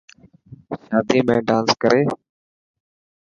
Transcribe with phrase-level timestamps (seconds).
[0.85, 2.01] شادي ۾ ڊانس ڪري.